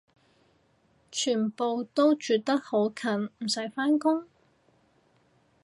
[1.11, 4.27] 全部住得好近唔使返工？